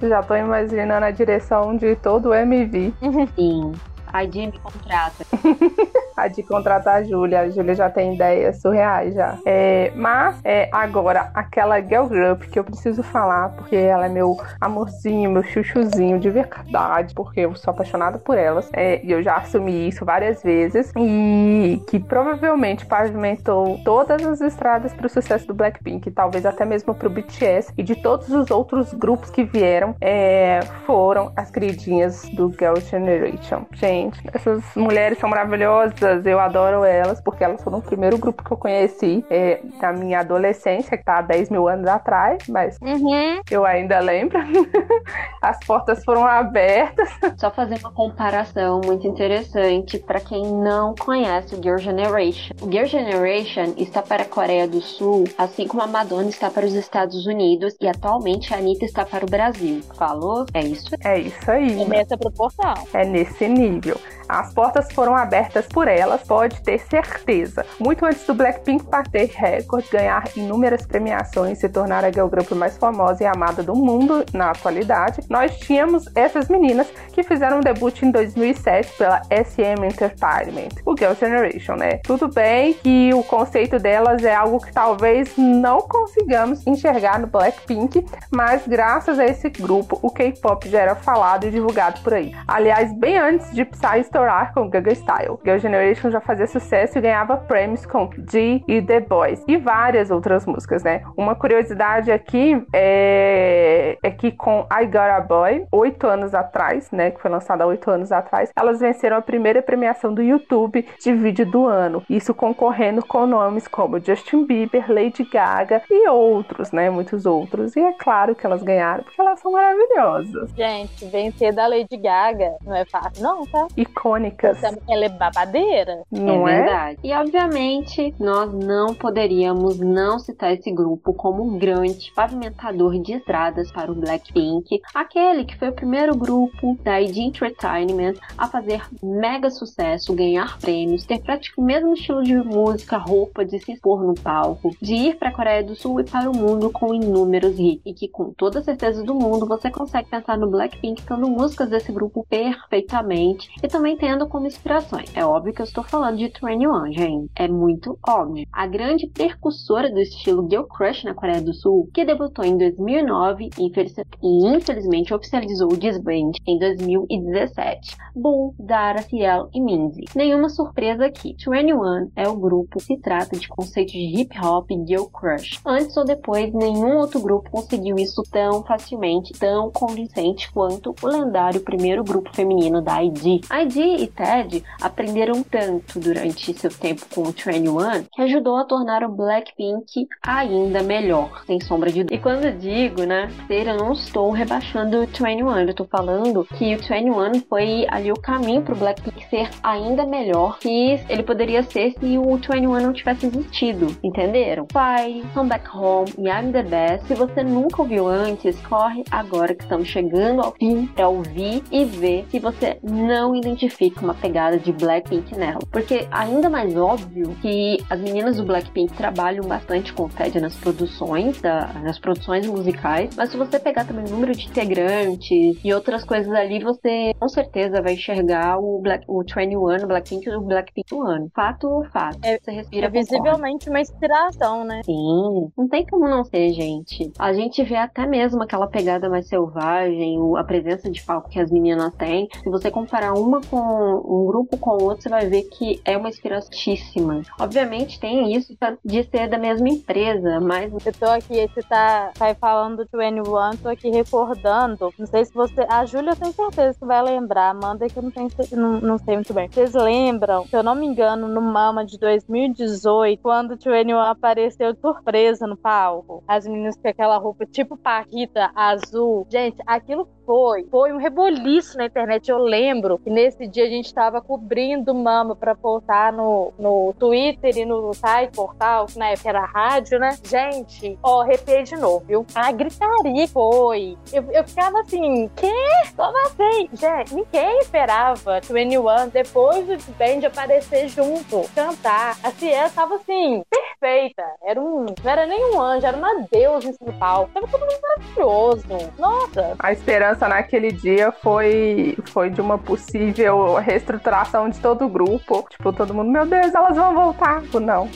Já 0.06 0.22
tô 0.22 0.34
imaginando 0.34 1.06
a 1.06 1.10
direção 1.10 1.76
de 1.76 1.96
todo 1.96 2.30
o 2.30 2.34
MV. 2.34 2.92
Sim. 3.34 3.72
A 4.12 4.24
Jenny 4.24 4.58
contrata. 4.58 5.24
a 6.16 6.28
de 6.28 6.42
contratar 6.42 6.96
a 6.96 7.02
Júlia. 7.02 7.40
A 7.40 7.50
Júlia 7.50 7.74
já 7.74 7.90
tem 7.90 8.14
ideias 8.14 8.60
surreais 8.60 9.14
já. 9.14 9.38
É, 9.46 9.92
mas 9.94 10.38
é, 10.44 10.68
agora, 10.72 11.30
aquela 11.34 11.80
girl 11.80 12.06
group 12.06 12.42
que 12.42 12.58
eu 12.58 12.64
preciso 12.64 13.02
falar, 13.02 13.50
porque 13.50 13.76
ela 13.76 14.06
é 14.06 14.08
meu 14.08 14.36
amorzinho, 14.60 15.30
meu 15.30 15.42
chuchuzinho 15.42 16.18
de 16.18 16.30
verdade, 16.30 17.14
porque 17.14 17.40
eu 17.40 17.54
sou 17.54 17.72
apaixonada 17.72 18.18
por 18.18 18.36
elas. 18.36 18.68
É, 18.72 19.04
e 19.04 19.10
eu 19.10 19.22
já 19.22 19.36
assumi 19.36 19.88
isso 19.88 20.04
várias 20.04 20.42
vezes. 20.42 20.92
E 20.96 21.82
que 21.88 21.98
provavelmente 21.98 22.86
pavimentou 22.86 23.78
todas 23.84 24.24
as 24.26 24.40
estradas 24.40 24.92
para 24.92 25.06
o 25.06 25.10
sucesso 25.10 25.46
do 25.46 25.54
Blackpink, 25.54 26.10
talvez 26.10 26.44
até 26.44 26.64
mesmo 26.64 26.94
pro 26.94 27.10
BTS 27.10 27.72
e 27.76 27.82
de 27.82 27.96
todos 27.96 28.30
os 28.30 28.50
outros 28.50 28.92
grupos 28.94 29.30
que 29.30 29.44
vieram, 29.44 29.94
é, 30.00 30.60
foram 30.86 31.32
as 31.36 31.50
queridinhas 31.50 32.22
do 32.30 32.50
Girl 32.50 32.76
Generation. 32.76 33.64
Gente, 33.72 34.20
essas 34.32 34.62
mulheres 34.76 35.18
são 35.18 35.28
maravilhosas, 35.28 36.00
eu 36.24 36.38
adoro 36.40 36.84
elas, 36.84 37.20
porque 37.20 37.42
elas 37.44 37.62
foram 37.62 37.78
o 37.78 37.82
primeiro 37.82 38.18
grupo 38.18 38.42
que 38.44 38.50
eu 38.50 38.56
conheci 38.56 39.24
é, 39.30 39.60
na 39.80 39.92
minha 39.92 40.20
adolescência, 40.20 40.96
que 40.96 41.04
tá 41.04 41.18
há 41.18 41.22
10 41.22 41.50
mil 41.50 41.68
anos 41.68 41.86
atrás, 41.86 42.42
mas 42.48 42.76
Uhum. 42.80 43.40
eu 43.50 43.64
ainda 43.64 43.98
lembro. 44.00 44.38
As 45.42 45.58
portas 45.64 46.04
foram 46.04 46.26
abertas. 46.26 47.08
Só 47.38 47.50
fazer 47.50 47.78
uma 47.80 47.92
comparação 47.92 48.80
muito 48.84 49.06
interessante 49.06 49.98
para 49.98 50.20
quem 50.20 50.42
não 50.44 50.94
conhece 50.94 51.54
o 51.54 51.62
Girl 51.62 51.78
Generation. 51.78 52.54
O 52.60 52.70
Girl 52.70 52.86
Generation 52.86 53.74
está 53.76 54.02
para 54.02 54.22
a 54.22 54.26
Coreia 54.26 54.66
do 54.68 54.80
Sul, 54.80 55.24
assim 55.38 55.66
como 55.66 55.82
a 55.82 55.86
Madonna 55.86 56.28
está 56.28 56.50
para 56.50 56.66
os 56.66 56.74
Estados 56.74 57.26
Unidos 57.26 57.74
e 57.80 57.88
atualmente 57.88 58.52
a 58.54 58.58
Anitta 58.58 58.84
está 58.84 59.04
para 59.04 59.24
o 59.24 59.30
Brasil. 59.30 59.80
Falou? 59.96 60.44
É 60.54 60.60
isso? 60.60 60.94
É 61.04 61.18
isso 61.18 61.50
aí. 61.50 61.82
É 61.82 61.84
nessa 61.86 62.16
proporção. 62.16 62.74
É 62.92 63.04
nesse 63.04 63.48
nível. 63.48 63.96
As 64.30 64.54
portas 64.54 64.90
foram 64.92 65.16
abertas 65.16 65.66
por 65.66 65.88
elas, 65.88 66.22
pode 66.22 66.62
ter 66.62 66.78
certeza. 66.78 67.66
Muito 67.80 68.04
antes 68.04 68.24
do 68.24 68.32
Blackpink 68.32 68.84
bater 68.84 69.28
recorde, 69.28 69.88
ganhar 69.90 70.24
inúmeras 70.36 70.86
premiações, 70.86 71.58
se 71.58 71.68
tornar 71.68 72.04
a 72.04 72.12
girl 72.12 72.28
group 72.28 72.52
mais 72.52 72.76
famosa 72.76 73.24
e 73.24 73.26
amada 73.26 73.62
do 73.62 73.74
mundo 73.74 74.24
na 74.32 74.50
atualidade, 74.50 75.22
nós 75.28 75.58
tínhamos 75.58 76.04
essas 76.14 76.48
meninas 76.48 76.86
que 77.12 77.22
fizeram 77.22 77.58
um 77.58 77.60
debut 77.60 78.02
em 78.02 78.10
2007 78.10 78.96
pela 78.96 79.20
SM 79.24 79.84
Entertainment, 79.84 80.68
o 80.84 80.96
Girl 80.96 81.14
Generation, 81.14 81.74
né? 81.74 81.98
Tudo 82.04 82.28
bem 82.28 82.74
que 82.74 83.12
o 83.12 83.24
conceito 83.24 83.78
delas 83.78 84.24
é 84.24 84.34
algo 84.34 84.60
que 84.60 84.72
talvez 84.72 85.36
não 85.36 85.80
consigamos 85.80 86.66
enxergar 86.66 87.18
no 87.18 87.26
Blackpink, 87.26 88.06
mas 88.30 88.66
graças 88.66 89.18
a 89.18 89.24
esse 89.24 89.48
grupo, 89.50 89.98
o 90.02 90.10
K-pop 90.10 90.68
já 90.68 90.80
era 90.80 90.94
falado 90.94 91.46
e 91.46 91.50
divulgado 91.50 92.00
por 92.02 92.14
aí. 92.14 92.32
Aliás, 92.46 92.92
bem 92.96 93.18
antes 93.18 93.50
de 93.52 93.64
Psy 93.64 94.00
estourar 94.20 94.52
com 94.52 94.68
Gaga 94.68 94.94
Style, 94.94 95.38
Girl 95.42 95.58
Generation 95.58 96.10
já 96.10 96.20
fazia 96.20 96.46
sucesso 96.46 96.98
e 96.98 97.00
ganhava 97.00 97.38
prêmios 97.38 97.86
com 97.86 98.10
G 98.30 98.62
e 98.68 98.82
The 98.82 99.00
Boys 99.00 99.42
e 99.48 99.56
várias 99.56 100.10
outras 100.10 100.44
músicas, 100.44 100.82
né? 100.82 101.02
Uma 101.16 101.34
curiosidade 101.34 102.12
aqui 102.12 102.62
é, 102.72 103.96
é 104.02 104.10
que 104.10 104.30
com 104.30 104.66
I 104.70 104.84
Got 104.84 105.10
a 105.10 105.20
Boy, 105.20 105.66
oito 105.72 106.06
anos 106.06 106.34
atrás, 106.34 106.90
né, 106.90 107.10
que 107.10 107.20
foi 107.20 107.30
lançada 107.30 107.64
há 107.64 107.66
oito 107.66 107.90
anos 107.90 108.12
atrás, 108.12 108.50
elas 108.54 108.80
venceram 108.80 109.16
a 109.16 109.22
primeira 109.22 109.62
premiação 109.62 110.12
do 110.12 110.22
YouTube 110.22 110.86
de 111.02 111.12
vídeo 111.14 111.46
do 111.46 111.66
ano. 111.66 112.02
Isso 112.08 112.34
concorrendo 112.34 113.04
com 113.04 113.26
nomes 113.26 113.66
como 113.66 113.98
Justin 113.98 114.44
Bieber, 114.44 114.92
Lady 114.92 115.24
Gaga 115.24 115.82
e 115.90 116.08
outros, 116.08 116.72
né? 116.72 116.90
Muitos 116.90 117.24
outros. 117.24 117.74
E 117.74 117.80
é 117.80 117.92
claro 117.92 118.34
que 118.34 118.44
elas 118.44 118.62
ganharam, 118.62 119.02
porque 119.02 119.20
elas 119.20 119.40
são 119.40 119.52
maravilhosas. 119.52 120.50
Gente, 120.50 121.06
vencer 121.06 121.54
da 121.54 121.66
Lady 121.66 121.96
Gaga 121.96 122.56
não 122.62 122.74
é 122.74 122.84
fácil, 122.84 123.22
não, 123.22 123.46
tá? 123.46 123.66
E 123.76 123.86
com 123.86 124.09
icônicas. 124.10 124.62
Ela 124.88 125.04
é 125.04 125.08
babadeira. 125.08 126.02
Não 126.10 126.48
é 126.48 126.52
é? 126.52 126.62
verdade. 126.62 126.98
E 127.02 127.12
obviamente 127.12 128.14
nós 128.18 128.52
não 128.52 128.94
poderíamos 128.94 129.78
não 129.78 130.18
citar 130.18 130.52
esse 130.52 130.70
grupo 130.70 131.12
como 131.12 131.42
um 131.42 131.58
grande 131.58 132.12
pavimentador 132.14 133.00
de 133.00 133.14
estradas 133.14 133.70
para 133.70 133.90
o 133.90 133.94
Blackpink, 133.94 134.80
aquele 134.94 135.44
que 135.44 135.58
foi 135.58 135.68
o 135.68 135.74
primeiro 135.74 136.16
grupo 136.16 136.78
da 136.82 137.00
ID 137.00 137.18
Entertainment 137.18 138.14
a 138.36 138.46
fazer 138.48 138.82
mega 139.02 139.50
sucesso, 139.50 140.14
ganhar 140.14 140.58
prêmios, 140.58 141.04
ter 141.04 141.20
praticamente 141.20 141.50
o 141.56 141.62
mesmo 141.62 141.94
estilo 141.94 142.22
de 142.22 142.36
música, 142.36 142.96
roupa, 142.96 143.44
de 143.44 143.58
se 143.58 143.72
expor 143.72 144.02
no 144.04 144.14
palco, 144.14 144.74
de 144.80 144.94
ir 144.94 145.16
para 145.16 145.30
a 145.30 145.32
Coreia 145.32 145.62
do 145.62 145.74
Sul 145.74 146.00
e 146.00 146.04
para 146.04 146.30
o 146.30 146.36
mundo 146.36 146.70
com 146.70 146.94
inúmeros 146.94 147.58
hits. 147.58 147.82
E 147.84 147.92
que 147.92 148.08
com 148.08 148.32
toda 148.32 148.62
certeza 148.62 149.02
do 149.02 149.14
mundo 149.14 149.46
você 149.46 149.70
consegue 149.70 150.08
pensar 150.08 150.36
no 150.36 150.48
Blackpink 150.50 151.02
cantando 151.02 151.28
músicas 151.28 151.70
desse 151.70 151.92
grupo 151.92 152.26
perfeitamente 152.28 153.50
e 153.62 153.68
também 153.68 153.96
tendo 154.00 154.26
como 154.26 154.46
inspirações. 154.46 155.14
É 155.14 155.24
óbvio 155.24 155.52
que 155.52 155.60
eu 155.60 155.66
estou 155.66 155.84
falando 155.84 156.16
de 156.16 156.24
21, 156.24 156.92
gente. 156.92 157.30
É 157.36 157.46
muito 157.46 157.98
óbvio. 158.08 158.46
A 158.50 158.66
grande 158.66 159.06
percussora 159.06 159.90
do 159.90 160.00
estilo 160.00 160.48
Girl 160.48 160.64
Crush 160.64 161.04
na 161.04 161.14
Coreia 161.14 161.42
do 161.42 161.52
Sul, 161.52 161.88
que 161.92 162.04
debutou 162.04 162.44
em 162.44 162.56
2009 162.56 163.50
e 163.58 164.54
infelizmente 164.56 165.12
oficializou 165.12 165.70
o 165.72 165.76
disband 165.76 166.32
em 166.46 166.58
2017. 166.58 167.96
Boom, 168.16 168.54
Dara, 168.58 169.02
Ciel 169.02 169.50
e 169.52 169.60
Minzy. 169.60 170.04
Nenhuma 170.16 170.48
surpresa 170.48 171.04
aqui. 171.04 171.36
21 171.46 172.10
é 172.16 172.26
o 172.26 172.36
grupo 172.36 172.80
se 172.80 172.96
trata 172.96 173.36
de 173.36 173.48
conceito 173.48 173.92
de 173.92 174.20
hip 174.20 174.34
hop 174.40 174.70
e 174.70 174.86
girl 174.86 175.04
crush. 175.04 175.60
Antes 175.66 175.96
ou 175.96 176.04
depois, 176.04 176.52
nenhum 176.54 176.96
outro 176.96 177.20
grupo 177.20 177.50
conseguiu 177.50 177.96
isso 177.96 178.22
tão 178.30 178.62
facilmente, 178.62 179.32
tão 179.38 179.70
convincente 179.70 180.50
quanto 180.52 180.94
o 181.02 181.06
lendário 181.06 181.60
primeiro 181.60 182.02
grupo 182.02 182.34
feminino 182.34 182.80
da 182.80 183.04
ID. 183.04 183.44
ID 183.50 183.89
e 183.96 184.06
Ted 184.06 184.62
aprenderam 184.80 185.42
tanto 185.42 185.98
durante 185.98 186.52
seu 186.54 186.70
tempo 186.70 187.06
com 187.14 187.22
o 187.22 187.32
21 187.32 188.04
que 188.12 188.22
ajudou 188.22 188.56
a 188.56 188.64
tornar 188.64 189.02
o 189.02 189.08
Blackpink 189.08 190.06
ainda 190.22 190.82
melhor, 190.82 191.42
sem 191.46 191.60
sombra 191.60 191.90
de 191.90 192.04
dúvida. 192.04 192.14
E 192.14 192.18
quando 192.18 192.44
eu 192.44 192.58
digo, 192.58 193.04
né, 193.04 193.30
ser, 193.46 193.66
eu 193.66 193.76
não 193.76 193.92
estou 193.92 194.30
rebaixando 194.30 194.98
o 194.98 195.06
21, 195.06 195.58
eu 195.60 195.70
estou 195.70 195.86
falando 195.86 196.44
que 196.56 196.74
o 196.74 196.78
21 196.78 197.40
foi 197.48 197.86
ali 197.88 198.12
o 198.12 198.20
caminho 198.20 198.62
para 198.62 198.74
o 198.74 198.76
Blackpink 198.76 199.28
ser 199.28 199.48
ainda 199.62 200.04
melhor 200.04 200.58
que 200.58 201.00
ele 201.08 201.22
poderia 201.22 201.62
ser 201.62 201.92
se 201.98 202.18
o 202.18 202.36
21 202.36 202.80
não 202.80 202.92
tivesse 202.92 203.26
existido, 203.26 203.86
entenderam? 204.02 204.66
Fire, 204.70 205.24
Come 205.34 205.48
Back 205.48 205.68
Home 205.74 206.10
e 206.18 206.28
I'm 206.28 206.52
the 206.52 206.62
Best. 206.62 207.06
Se 207.06 207.14
você 207.14 207.42
nunca 207.42 207.82
ouviu 207.82 208.06
antes, 208.06 208.60
corre 208.62 209.04
agora 209.10 209.54
que 209.54 209.62
estamos 209.62 209.88
chegando 209.88 210.42
ao 210.42 210.52
fim 210.52 210.86
para 210.86 211.08
ouvir 211.08 211.62
e 211.70 211.84
ver 211.84 212.26
se 212.30 212.38
você 212.38 212.78
não 212.82 213.34
identifica 213.34 213.69
uma 214.02 214.14
pegada 214.14 214.58
de 214.58 214.72
Blackpink 214.72 215.36
nela. 215.36 215.60
Porque 215.70 216.06
ainda 216.10 216.48
mais 216.48 216.76
óbvio 216.76 217.34
que 217.40 217.78
as 217.88 218.00
meninas 218.00 218.36
do 218.36 218.44
Blackpink 218.44 218.92
trabalham 218.94 219.44
bastante 219.44 219.92
com 219.92 220.04
o 220.04 220.08
Ted 220.08 220.40
nas 220.40 220.56
produções, 220.56 221.40
da, 221.40 221.72
nas 221.82 221.98
produções 221.98 222.46
musicais, 222.46 223.14
mas 223.16 223.30
se 223.30 223.36
você 223.36 223.58
pegar 223.58 223.84
também 223.84 224.04
o 224.04 224.10
número 224.10 224.32
de 224.32 224.46
integrantes 224.46 225.58
e 225.64 225.72
outras 225.72 226.04
coisas 226.04 226.32
ali, 226.32 226.62
você 226.62 227.14
com 227.18 227.28
certeza 227.28 227.82
vai 227.82 227.94
enxergar 227.94 228.58
o, 228.58 228.80
Black, 228.80 229.04
o 229.08 229.22
21, 229.22 229.84
o 229.84 229.86
Blackpink 229.86 230.28
e 230.28 230.34
o 230.34 230.40
Blackpink 230.40 230.94
One. 230.94 231.30
Fato, 231.34 231.84
fato. 231.92 232.18
É, 232.22 232.38
você 232.38 232.50
respira 232.50 232.86
é 232.86 232.90
visivelmente 232.90 233.68
uma 233.68 233.80
inspiração, 233.80 234.64
né? 234.64 234.82
Sim, 234.84 235.50
não 235.56 235.68
tem 235.68 235.86
como 235.86 236.08
não 236.08 236.24
ser, 236.24 236.52
gente. 236.52 237.12
A 237.18 237.32
gente 237.32 237.62
vê 237.62 237.76
até 237.76 238.06
mesmo 238.06 238.42
aquela 238.42 238.66
pegada 238.66 239.08
mais 239.08 239.28
selvagem, 239.28 240.18
a 240.36 240.44
presença 240.44 240.90
de 240.90 241.02
palco 241.02 241.28
que 241.28 241.40
as 241.40 241.50
meninas 241.50 241.94
têm. 241.94 242.28
Se 242.42 242.50
você 242.50 242.70
comparar 242.70 243.14
uma 243.14 243.40
com 243.40 243.59
um 243.60 244.26
grupo 244.26 244.58
com 244.58 244.70
o 244.70 244.82
outro, 244.84 245.02
você 245.02 245.08
vai 245.08 245.26
ver 245.26 245.42
que 245.44 245.80
é 245.84 245.96
uma 245.96 246.08
inspiratíssima. 246.08 247.22
Obviamente 247.38 248.00
tem 248.00 248.34
isso 248.34 248.56
de 248.84 249.02
ser 249.04 249.28
da 249.28 249.38
mesma 249.38 249.68
empresa, 249.68 250.40
mas. 250.40 250.70
Eu 250.84 250.92
tô 250.92 251.06
aqui, 251.06 251.46
você 251.46 251.62
tá, 251.62 252.10
tá 252.18 252.34
falando 252.34 252.84
do 252.84 252.98
21, 252.98 253.56
tô 253.62 253.68
aqui 253.68 253.90
recordando. 253.90 254.92
Não 254.98 255.06
sei 255.06 255.24
se 255.24 255.32
você. 255.32 255.66
A 255.68 255.84
Júlia 255.84 256.16
tem 256.16 256.32
certeza 256.32 256.78
que 256.78 256.86
vai 256.86 257.02
lembrar. 257.02 257.54
Manda 257.54 257.88
que 257.88 257.98
eu 257.98 258.02
não, 258.02 258.10
tenho, 258.10 258.28
não, 258.52 258.80
não 258.80 258.98
sei 258.98 259.14
muito 259.14 259.34
bem. 259.34 259.48
Vocês 259.48 259.74
lembram, 259.74 260.46
se 260.46 260.56
eu 260.56 260.62
não 260.62 260.74
me 260.74 260.86
engano, 260.86 261.28
no 261.28 261.40
Mama 261.40 261.84
de 261.84 261.98
2018, 261.98 263.20
quando 263.22 263.52
o 263.52 263.56
21 263.56 263.98
apareceu 263.98 264.74
surpresa 264.76 265.46
no 265.46 265.56
palco? 265.56 266.22
As 266.26 266.46
meninas 266.46 266.76
com 266.76 266.88
aquela 266.88 267.18
roupa 267.18 267.46
tipo 267.46 267.76
Paquita 267.76 268.50
azul. 268.54 269.26
Gente, 269.30 269.60
aquilo 269.66 270.08
foi, 270.24 270.64
foi 270.70 270.92
um 270.92 270.98
reboliço 270.98 271.76
na 271.76 271.86
internet. 271.86 272.30
Eu 272.30 272.38
lembro 272.38 272.98
que 272.98 273.10
nesse 273.10 273.48
dia 273.50 273.64
a 273.64 273.68
gente 273.68 273.92
tava 273.92 274.20
cobrindo 274.20 274.94
Mama 274.94 275.34
pra 275.36 275.54
postar 275.54 276.12
no, 276.12 276.52
no 276.58 276.94
Twitter 276.98 277.58
e 277.58 277.64
no 277.64 277.92
site, 277.92 278.32
portal, 278.32 278.86
que 278.86 278.98
na 278.98 279.10
época 279.10 279.28
era 279.28 279.44
rádio, 279.44 279.98
né? 279.98 280.16
Gente, 280.24 280.98
ó, 281.02 281.22
arrepiei 281.22 281.62
de 281.64 281.76
novo, 281.76 282.04
viu? 282.06 282.26
A 282.34 282.52
gritaria 282.52 283.28
foi. 283.28 283.96
Eu, 284.12 284.24
eu 284.32 284.44
ficava 284.46 284.80
assim, 284.80 285.28
quê? 285.36 285.52
Como 285.96 286.26
assim? 286.26 286.68
Gente, 286.72 287.14
ninguém 287.14 287.58
esperava 287.58 288.40
21 288.40 289.08
depois 289.12 289.66
do 289.66 289.92
band 289.92 290.26
aparecer 290.26 290.88
junto, 290.88 291.48
cantar. 291.54 292.16
A 292.22 292.30
Ciel 292.30 292.70
tava 292.70 292.96
assim, 292.96 293.42
perfeita. 293.80 294.22
Era 294.44 294.60
um, 294.60 294.86
não 295.02 295.10
era 295.10 295.26
nem 295.26 295.54
um 295.54 295.60
anjo, 295.60 295.86
era 295.86 295.96
uma 295.96 296.26
deusa 296.30 296.68
em 296.68 296.72
cima 296.72 296.92
do 296.92 296.98
palco. 296.98 297.30
Tava 297.32 297.48
todo 297.48 297.60
mundo 297.60 297.80
maravilhoso. 297.82 298.92
Nossa. 298.98 299.56
A 299.58 299.72
esperança 299.72 300.28
naquele 300.28 300.70
dia 300.70 301.10
foi, 301.10 301.96
foi 302.06 302.30
de 302.30 302.40
uma 302.40 302.58
possível 302.58 303.54
reestruturação 303.54 304.48
de 304.48 304.60
todo 304.60 304.84
o 304.84 304.88
grupo. 304.88 305.46
Tipo, 305.50 305.72
todo 305.72 305.94
mundo, 305.94 306.10
meu 306.10 306.26
Deus, 306.26 306.54
elas 306.54 306.76
vão 306.76 306.94
voltar. 306.94 307.42
Não, 307.60 307.88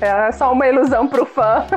era 0.00 0.30
só 0.32 0.52
uma 0.52 0.68
ilusão 0.68 1.08
pro 1.08 1.24
fã. 1.24 1.64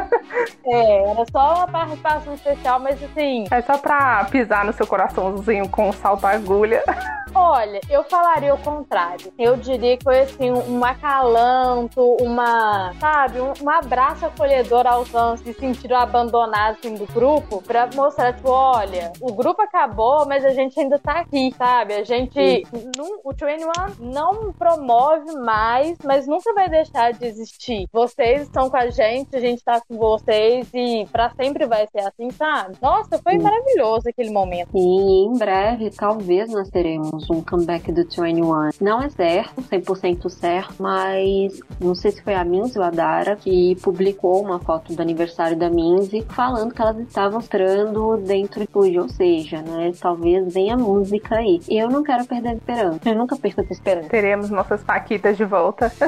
É, 0.70 1.12
era 1.12 1.25
só 1.32 1.54
uma 1.54 1.68
participação 1.68 2.34
especial, 2.34 2.80
mas 2.80 3.01
assim. 3.01 3.46
É 3.50 3.62
só 3.62 3.77
pra 3.77 4.25
pisar 4.25 4.66
no 4.66 4.74
seu 4.74 4.86
coraçãozinho 4.86 5.70
com 5.70 5.88
um 5.88 5.94
salto 5.94 6.27
agulha. 6.27 6.84
Olha, 7.34 7.80
eu 7.89 8.04
falaria 8.04 8.54
o 8.54 8.58
contrário. 8.58 9.32
Eu 9.38 9.56
diria 9.58 9.96
que 9.96 10.04
foi 10.04 10.22
assim, 10.22 10.51
um 10.51 10.84
acalanto, 10.84 12.18
uma, 12.20 12.94
sabe, 13.00 13.37
um, 13.39 13.53
um 13.62 13.70
abraço 13.70 14.25
acolhedor 14.25 14.86
aos 14.88 15.10
fãs 15.10 15.41
que 15.41 15.53
se 15.53 15.60
sentiram 15.60 15.98
abandonados 15.98 16.79
assim, 16.79 16.96
do 16.96 17.06
grupo, 17.12 17.62
pra 17.62 17.89
mostrar, 17.94 18.34
tipo, 18.34 18.50
olha, 18.50 19.12
o 19.22 19.34
grupo 19.34 19.62
acabou, 19.62 20.25
mas 20.25 20.46
a 20.46 20.50
gente 20.50 20.79
ainda 20.79 20.98
tá 21.00 21.20
aqui, 21.20 21.53
sabe? 21.58 21.94
A 21.94 22.03
gente. 22.03 22.63
Não, 22.96 23.20
o 23.24 23.32
21 23.32 24.12
não 24.12 24.53
promove 24.53 25.36
mais, 25.38 25.98
mas 26.03 26.27
nunca 26.27 26.53
vai 26.53 26.70
deixar 26.70 27.13
de 27.13 27.25
existir. 27.25 27.88
Vocês 27.91 28.44
estão 28.44 28.70
com 28.70 28.77
a 28.77 28.89
gente, 28.89 29.36
a 29.36 29.39
gente 29.39 29.63
tá 29.63 29.82
com 29.82 29.98
vocês 29.98 30.70
e 30.74 31.06
pra 31.12 31.29
sempre 31.32 31.65
vai 31.65 31.88
ser 31.88 32.00
assim, 32.00 32.29
sabe? 32.32 32.77
Nossa, 32.82 33.17
foi 33.20 33.34
Sim. 33.34 33.44
maravilhoso 33.44 34.10
aquele 34.10 34.32
momento. 34.32 34.70
E 34.74 35.25
em 35.25 35.38
breve, 35.38 35.89
talvez 35.91 36.51
nós 36.51 36.70
teremos 36.70 37.29
um 37.29 37.41
comeback 37.41 37.91
do 37.91 38.03
21. 38.03 38.70
Não 38.82 39.01
é 39.01 39.10
certo, 39.10 39.62
100% 39.62 40.29
certo, 40.29 40.75
mas 40.79 41.60
não 41.79 41.96
sei 41.96 42.12
se 42.12 42.22
foi 42.22 42.36
a 42.36 42.44
Minzy 42.44 42.77
ou 42.77 42.86
a 42.86 42.89
Dara 42.89 43.26
que 43.36 43.75
publicou 43.81 44.41
uma 44.41 44.60
foto 44.60 44.93
do 44.93 45.01
aniversário 45.01 45.57
da 45.57 45.69
Minzy 45.69 46.25
falando 46.29 46.74
que 46.74 46.81
elas 46.81 46.98
estavam 47.00 47.38
mostrando 47.38 48.17
dentro 48.17 48.60
do 48.60 48.63
estúdio, 48.63 49.03
ou 49.03 49.10
seja, 49.10 49.62
né, 49.62 49.91
talvez 50.00 50.53
venha 50.53 50.75
música 50.77 51.36
aí. 51.36 51.60
Eu 51.69 51.89
não 51.89 52.03
quero 52.03 52.25
perder 52.25 52.50
a 52.50 52.53
esperança. 52.53 53.00
Eu 53.05 53.15
nunca 53.15 53.36
perco 53.36 53.62
essa 53.62 53.74
esperança. 53.74 54.10
Teremos 54.10 54.50
nossas 54.50 54.84
paquitas 54.84 55.38
de 55.38 55.46
volta. 55.46 55.91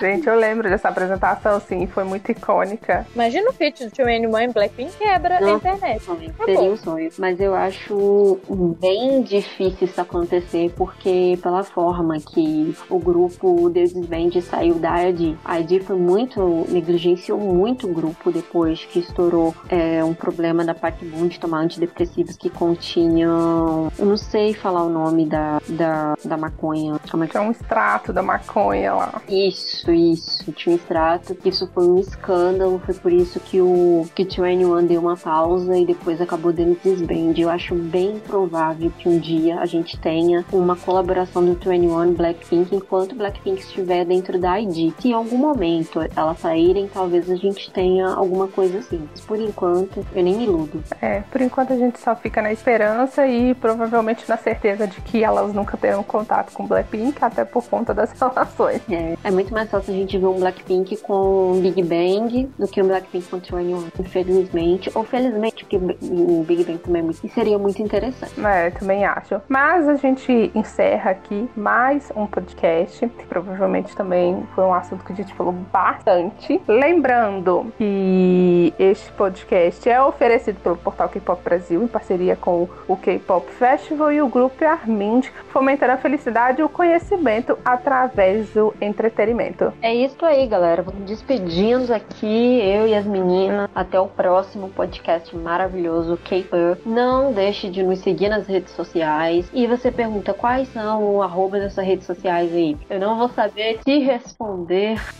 Gente, 0.00 0.26
eu 0.26 0.36
lembro 0.36 0.68
dessa 0.68 0.88
apresentação, 0.88 1.60
sim, 1.60 1.86
foi 1.86 2.04
muito 2.04 2.30
icônica. 2.30 3.06
Imagina 3.14 3.50
o 3.50 3.52
feat 3.52 3.84
do 3.86 3.90
21 4.04 4.38
em 4.38 4.52
Blackpink 4.52 4.96
quebra 4.96 5.38
a 5.38 5.50
internet. 5.50 6.02
sonho. 6.02 6.34
Seria 6.44 6.70
um 6.70 6.76
sonho. 6.76 7.10
Mas 7.18 7.40
eu 7.40 7.54
acho 7.54 8.38
bem 8.80 9.22
difícil 9.22 9.86
isso 9.86 10.00
acontecer, 10.00 10.72
porque 10.76 11.38
pela 11.42 11.62
forma 11.62 12.18
que 12.18 12.74
o 12.88 12.98
grupo 12.98 13.70
The 13.70 13.84
Disband 13.84 14.40
saiu 14.42 14.65
da 14.74 15.08
ID, 15.08 15.36
a 15.44 15.60
ID 15.60 15.82
foi 15.82 15.96
muito, 15.96 16.66
negligenciou 16.68 17.38
muito 17.38 17.86
o 17.86 17.92
grupo 17.92 18.30
depois 18.30 18.84
que 18.84 18.98
estourou 18.98 19.54
é, 19.68 20.04
um 20.04 20.14
problema 20.14 20.64
da 20.64 20.74
parte 20.74 21.04
boom 21.04 21.28
de 21.28 21.38
tomar 21.38 21.60
antidepressivos 21.60 22.36
que 22.36 22.50
continham. 22.50 23.90
Eu 23.98 24.06
não 24.06 24.16
sei 24.16 24.54
falar 24.54 24.82
o 24.82 24.88
nome 24.88 25.26
da, 25.26 25.60
da, 25.68 26.14
da 26.24 26.36
maconha. 26.36 26.98
Como 27.10 27.24
é 27.24 27.26
que 27.26 27.36
é 27.36 27.40
um 27.40 27.50
extrato 27.50 28.12
da 28.12 28.22
maconha 28.22 28.94
lá. 28.94 29.22
isso, 29.28 29.90
isso. 29.90 30.52
Tinha 30.52 30.74
um 30.74 30.76
extrato. 30.76 31.36
Isso 31.44 31.68
foi 31.72 31.86
um 31.86 31.98
escândalo. 31.98 32.80
Foi 32.84 32.94
por 32.94 33.12
isso 33.12 33.40
que 33.40 33.60
o 33.60 34.06
que 34.14 34.22
o 34.22 34.44
21 34.44 34.86
deu 34.86 35.00
uma 35.00 35.16
pausa 35.16 35.76
e 35.76 35.84
depois 35.84 36.20
acabou 36.20 36.52
dando 36.52 36.78
desband. 36.82 37.34
Eu 37.36 37.50
acho 37.50 37.74
bem 37.74 38.18
provável 38.18 38.92
que 38.98 39.08
um 39.08 39.18
dia 39.18 39.58
a 39.58 39.66
gente 39.66 39.98
tenha 39.98 40.44
uma 40.52 40.76
colaboração 40.76 41.44
do 41.44 41.54
21 41.54 42.14
Blackpink 42.14 42.74
enquanto 42.74 43.14
Blackpink 43.14 43.60
estiver 43.60 44.04
dentro 44.04 44.38
da 44.38 44.55
ID. 44.58 44.92
Se 44.98 45.08
em 45.08 45.12
algum 45.12 45.38
momento 45.38 46.00
elas 46.14 46.38
saírem, 46.38 46.88
talvez 46.92 47.30
a 47.30 47.36
gente 47.36 47.70
tenha 47.70 48.08
alguma 48.08 48.48
coisa 48.48 48.78
assim. 48.78 49.06
Mas 49.10 49.20
por 49.20 49.38
enquanto, 49.38 50.04
eu 50.14 50.22
nem 50.22 50.36
me 50.36 50.44
iludo. 50.44 50.82
É, 51.00 51.20
por 51.30 51.40
enquanto 51.40 51.72
a 51.72 51.76
gente 51.76 51.98
só 51.98 52.14
fica 52.14 52.40
na 52.42 52.52
esperança 52.52 53.26
e 53.26 53.54
provavelmente 53.54 54.06
provavelmente 54.06 54.28
na 54.28 54.36
certeza 54.36 54.86
de 54.86 55.00
que 55.00 55.24
elas 55.24 55.52
nunca 55.52 55.76
terão 55.76 56.02
contato 56.02 56.52
com 56.52 56.66
Blackpink, 56.66 57.16
até 57.22 57.44
por 57.44 57.64
conta 57.64 57.94
das 57.94 58.12
relações. 58.18 58.82
É, 58.90 59.16
é 59.22 59.30
muito 59.30 59.52
mais 59.52 59.70
fácil 59.70 59.94
a 59.94 59.96
gente 59.96 60.18
ver 60.18 60.26
um 60.26 60.38
Blackpink 60.38 60.96
com 60.98 61.58
Big 61.60 61.82
Bang 61.82 62.50
do 62.58 62.66
que 62.66 62.82
um 62.82 62.86
Blackpink 62.86 63.28
com 63.28 63.38
21, 63.38 63.88
infelizmente. 64.00 64.90
Ou 64.94 65.04
felizmente, 65.04 65.64
porque 65.64 65.76
o 65.76 66.44
Big 66.46 66.64
Bang 66.64 66.78
também 66.78 67.00
é 67.00 67.04
muito, 67.04 67.28
seria 67.28 67.58
muito 67.58 67.82
interessante. 67.82 68.40
É, 68.44 68.70
também 68.70 69.04
acho. 69.04 69.40
Mas 69.48 69.88
a 69.88 69.94
gente 69.96 70.50
encerra 70.54 71.12
aqui 71.12 71.48
mais 71.56 72.12
um 72.14 72.26
podcast. 72.26 73.06
Provavelmente 73.28 73.94
também 73.96 74.45
foi 74.54 74.64
um 74.64 74.74
assunto 74.74 75.04
que 75.04 75.12
a 75.12 75.16
gente 75.16 75.34
falou 75.34 75.52
bastante. 75.52 76.60
Lembrando 76.66 77.72
que 77.76 78.74
este 78.78 79.10
podcast 79.12 79.88
é 79.88 80.00
oferecido 80.02 80.60
pelo 80.60 80.76
portal 80.76 81.08
K-Pop 81.08 81.42
Brasil 81.42 81.82
em 81.82 81.86
parceria 81.86 82.36
com 82.36 82.68
o 82.86 82.96
K-Pop 82.96 83.50
Festival 83.52 84.12
e 84.12 84.22
o 84.22 84.28
grupo 84.28 84.64
Armind, 84.64 85.26
fomentando 85.50 85.92
a 85.92 85.96
felicidade 85.96 86.60
e 86.60 86.64
o 86.64 86.68
conhecimento 86.68 87.58
através 87.64 88.50
do 88.50 88.74
entretenimento. 88.80 89.72
É 89.82 89.94
isso 89.94 90.24
aí, 90.24 90.46
galera. 90.46 90.82
Vamos 90.82 91.04
despedindo 91.06 91.92
aqui, 91.92 92.60
eu 92.60 92.86
e 92.86 92.94
as 92.94 93.04
meninas. 93.04 93.68
Até 93.74 93.98
o 93.98 94.06
próximo 94.06 94.68
podcast 94.70 95.34
maravilhoso 95.36 96.18
K-Pop. 96.24 96.80
Não 96.86 97.32
deixe 97.32 97.68
de 97.68 97.82
nos 97.82 98.00
seguir 98.00 98.28
nas 98.28 98.46
redes 98.46 98.72
sociais. 98.72 99.48
E 99.52 99.66
você 99.66 99.90
pergunta 99.90 100.32
quais 100.34 100.68
são 100.68 101.16
o 101.16 101.22
arroba 101.22 101.58
dessas 101.58 101.84
redes 101.84 102.06
sociais 102.06 102.52
aí. 102.52 102.76
Eu 102.88 103.00
não 103.00 103.18
vou 103.18 103.28
saber 103.28 103.78
te 103.84 103.98
responder 103.98 104.25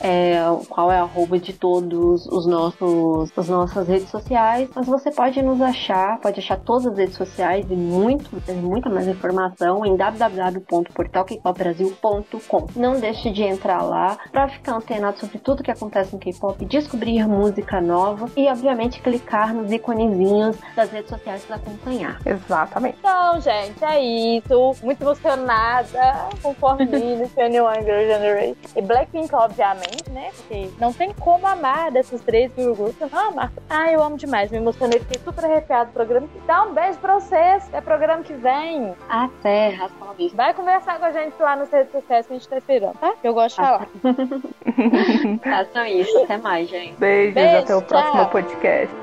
é, 0.00 0.38
qual 0.68 0.90
é 0.90 0.98
a 0.98 1.02
arroba 1.02 1.38
de 1.38 1.52
todos 1.52 2.26
os 2.26 2.46
nossos 2.46 3.30
as 3.36 3.48
nossas 3.48 3.88
redes 3.88 4.08
sociais, 4.08 4.70
mas 4.74 4.86
você 4.86 5.10
pode 5.10 5.42
nos 5.42 5.60
achar, 5.60 6.18
pode 6.20 6.40
achar 6.40 6.58
todas 6.58 6.86
as 6.86 6.96
redes 6.96 7.16
sociais 7.16 7.66
e 7.70 7.74
muito, 7.74 8.30
muita 8.54 8.88
mais 8.88 9.06
informação 9.06 9.84
em 9.84 9.94
www.portalkpopbrasil.com. 9.96 12.66
Não 12.74 12.98
deixe 12.98 13.30
de 13.30 13.42
entrar 13.42 13.82
lá 13.82 14.16
para 14.32 14.48
ficar 14.48 14.76
antenado 14.76 15.18
sobre 15.18 15.38
tudo 15.38 15.62
que 15.62 15.70
acontece 15.70 16.14
no 16.14 16.18
K-pop, 16.18 16.64
descobrir 16.64 17.28
música 17.28 17.78
nova 17.80 18.28
e, 18.36 18.48
obviamente, 18.48 19.00
clicar 19.00 19.54
nos 19.54 19.70
iconezinhos 19.70 20.56
das 20.74 20.90
redes 20.90 21.10
sociais 21.10 21.44
para 21.44 21.54
acompanhar. 21.56 22.18
Exatamente. 22.24 22.96
Então, 22.98 23.38
gente, 23.40 23.84
é 23.84 24.02
isso. 24.38 24.74
Muito 24.82 25.02
emocionada 25.02 26.28
com 26.42 26.54
Formini, 26.54 27.16
21 27.16 27.84
Girl 27.84 28.06
Generation. 28.06 28.56
Blackpink, 28.96 29.34
obviamente, 29.34 30.10
né? 30.10 30.30
Porque 30.34 30.70
não 30.78 30.90
tem 30.90 31.12
como 31.12 31.46
amar 31.46 31.90
desses 31.90 32.18
três 32.22 32.50
grupos. 32.54 32.94
Eu 32.98 33.10
não 33.10 33.28
amar. 33.28 33.52
Ah, 33.68 33.92
eu 33.92 34.02
amo 34.02 34.16
demais. 34.16 34.50
Me 34.50 34.56
emocionei, 34.56 34.98
fiquei 35.00 35.20
super 35.22 35.44
arrepiado 35.44 35.90
do 35.90 35.92
programa. 35.92 36.26
Dá 36.46 36.62
um 36.62 36.72
beijo 36.72 36.98
pra 36.98 37.14
vocês. 37.14 37.68
É 37.74 37.80
programa 37.82 38.22
que 38.22 38.32
vem. 38.32 38.94
Até, 39.06 39.70
raspa 39.70 40.06
Vai 40.34 40.54
conversar 40.54 40.98
com 40.98 41.04
a 41.04 41.12
gente 41.12 41.34
lá 41.38 41.56
nas 41.56 41.70
redes 41.70 41.92
sociais 41.92 42.26
que 42.26 42.32
a 42.32 42.36
gente 42.36 42.48
tá 42.48 42.56
esperando, 42.56 42.94
tá? 42.98 43.12
Eu 43.22 43.34
gosto 43.34 43.56
de 43.56 43.62
falar. 43.66 43.86
Façam 45.66 45.86
isso. 45.86 46.18
Até 46.24 46.38
mais, 46.38 46.68
gente. 46.68 46.94
Beijos. 46.98 47.34
Beijo, 47.34 47.58
até 47.58 47.76
o 47.76 47.82
próximo 47.82 48.12
tchau. 48.12 48.30
podcast. 48.30 48.96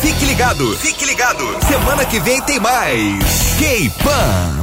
Fique 0.00 0.24
ligado, 0.24 0.76
fique 0.78 1.04
ligado. 1.04 1.44
Semana 1.64 2.06
que 2.06 2.18
vem 2.20 2.40
tem 2.42 2.58
mais. 2.58 3.58
K-Pan. 3.58 4.61